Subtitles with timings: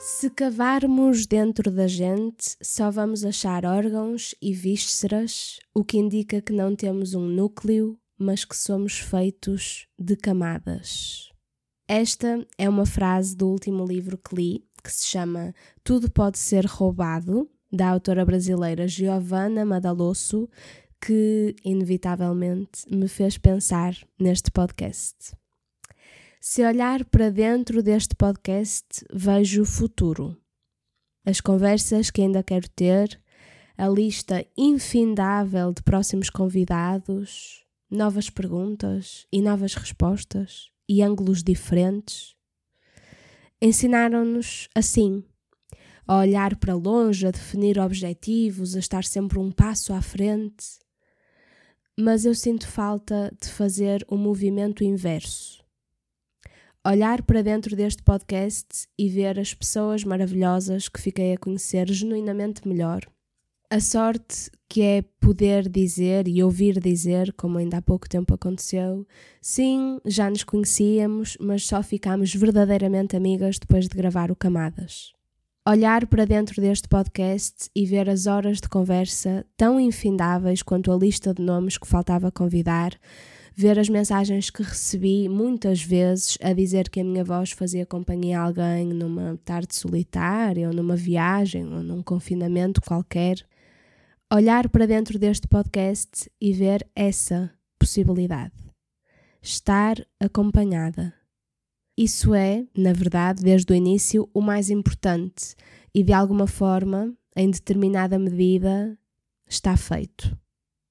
[0.00, 6.52] Se cavarmos dentro da gente, só vamos achar órgãos e vísceras, o que indica que
[6.52, 11.35] não temos um núcleo, mas que somos feitos de camadas.
[11.88, 16.66] Esta é uma frase do último livro que li, que se chama Tudo Pode Ser
[16.66, 20.50] Roubado, da autora brasileira Giovanna Madalosso,
[21.00, 25.32] que inevitavelmente me fez pensar neste podcast.
[26.40, 30.36] Se olhar para dentro deste podcast, vejo o futuro.
[31.24, 33.16] As conversas que ainda quero ter,
[33.78, 42.34] a lista infindável de próximos convidados, novas perguntas e novas respostas e ângulos diferentes.
[43.60, 45.24] Ensinaram-nos assim
[46.06, 50.78] a olhar para longe, a definir objetivos, a estar sempre um passo à frente.
[51.98, 55.64] Mas eu sinto falta de fazer o um movimento inverso.
[56.86, 62.68] Olhar para dentro deste podcast e ver as pessoas maravilhosas que fiquei a conhecer genuinamente
[62.68, 63.00] melhor.
[63.68, 69.06] A sorte que é poder dizer e ouvir dizer, como ainda há pouco tempo aconteceu,
[69.40, 75.16] sim, já nos conhecíamos, mas só ficámos verdadeiramente amigas depois de gravar o Camadas
[75.68, 80.96] olhar para dentro deste podcast e ver as horas de conversa tão infindáveis quanto a
[80.96, 82.92] lista de nomes que faltava convidar,
[83.52, 88.38] ver as mensagens que recebi muitas vezes a dizer que a minha voz fazia companhia
[88.38, 93.44] a alguém numa tarde solitária ou numa viagem ou num confinamento qualquer.
[94.32, 98.54] Olhar para dentro deste podcast e ver essa possibilidade.
[99.40, 101.14] Estar acompanhada
[101.98, 105.56] isso é, na verdade, desde o início, o mais importante
[105.94, 108.98] e, de alguma forma, em determinada medida,
[109.48, 110.36] está feito.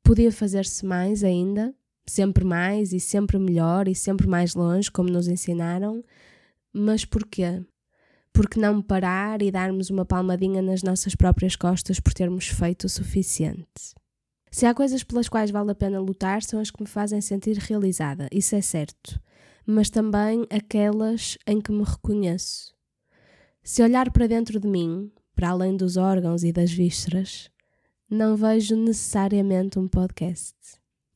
[0.03, 1.75] Podia fazer-se mais ainda,
[2.07, 6.03] sempre mais e sempre melhor e sempre mais longe, como nos ensinaram,
[6.73, 7.63] mas porquê?
[8.35, 12.89] Porque não parar e darmos uma palmadinha nas nossas próprias costas por termos feito o
[12.89, 13.95] suficiente?
[14.51, 17.57] Se há coisas pelas quais vale a pena lutar, são as que me fazem sentir
[17.57, 19.19] realizada, isso é certo
[19.65, 22.73] mas também aquelas em que me reconheço.
[23.63, 27.49] Se olhar para dentro de mim, para além dos órgãos e das vísceras,
[28.09, 30.55] não vejo necessariamente um podcast.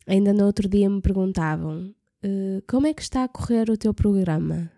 [0.07, 1.93] Ainda no outro dia me perguntavam:
[2.23, 4.71] uh, como é que está a correr o teu programa?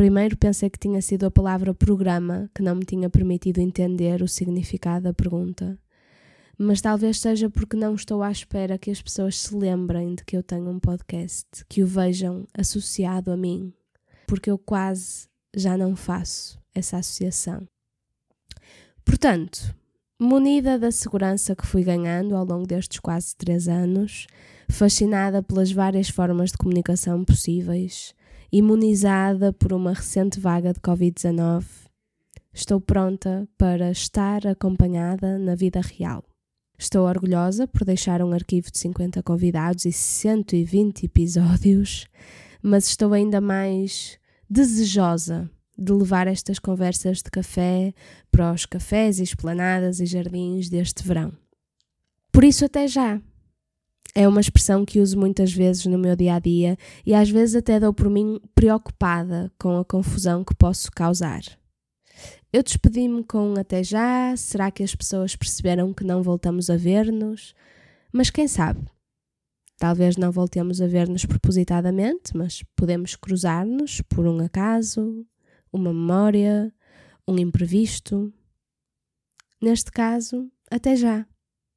[0.00, 4.26] Primeiro pensei que tinha sido a palavra programa que não me tinha permitido entender o
[4.26, 5.78] significado da pergunta
[6.56, 10.34] mas talvez seja porque não estou à espera que as pessoas se lembrem de que
[10.34, 13.74] eu tenho um podcast, que o vejam associado a mim,
[14.26, 17.66] porque eu quase já não faço essa associação.
[19.04, 19.74] Portanto,
[20.18, 24.26] munida da segurança que fui ganhando ao longo destes quase três anos,
[24.68, 28.14] fascinada pelas várias formas de comunicação possíveis,
[28.52, 31.64] imunizada por uma recente vaga de Covid-19,
[32.52, 36.24] estou pronta para estar acompanhada na vida real.
[36.78, 42.06] Estou orgulhosa por deixar um arquivo de 50 convidados e 120 episódios,
[42.62, 44.18] mas estou ainda mais
[44.48, 47.94] desejosa de levar estas conversas de café
[48.30, 51.32] para os cafés e esplanadas e jardins deste verão.
[52.32, 53.20] Por isso, até já!
[54.14, 57.54] É uma expressão que uso muitas vezes no meu dia a dia e às vezes
[57.54, 61.42] até dou por mim preocupada com a confusão que posso causar.
[62.52, 64.36] Eu despedi-me com um até já.
[64.36, 67.54] Será que as pessoas perceberam que não voltamos a ver-nos?
[68.12, 68.84] Mas quem sabe?
[69.78, 75.24] Talvez não voltemos a ver-nos propositadamente, mas podemos cruzar-nos por um acaso,
[75.72, 76.74] uma memória,
[77.26, 78.32] um imprevisto.
[79.62, 81.26] Neste caso, até já.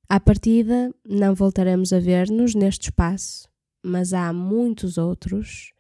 [0.10, 3.48] À partida, não voltaremos a ver-nos neste espaço,
[3.84, 5.74] mas há muitos outros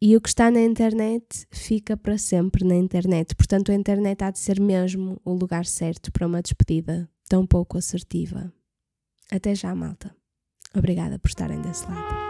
[0.00, 3.34] e o que está na internet fica para sempre na internet.
[3.34, 7.76] Portanto, a internet há de ser mesmo o lugar certo para uma despedida tão pouco
[7.76, 8.52] assertiva.
[9.30, 10.14] Até já, malta.
[10.74, 12.27] Obrigada por estarem desse lado.